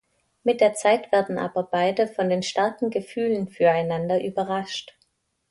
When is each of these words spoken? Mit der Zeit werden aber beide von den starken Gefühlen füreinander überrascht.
Mit 0.43 0.61
der 0.61 0.73
Zeit 0.73 1.11
werden 1.11 1.37
aber 1.37 1.61
beide 1.61 2.07
von 2.07 2.27
den 2.27 2.41
starken 2.41 2.89
Gefühlen 2.89 3.47
füreinander 3.47 4.23
überrascht. 4.23 4.97